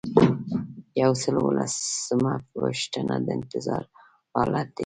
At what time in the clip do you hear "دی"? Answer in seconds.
4.75-4.79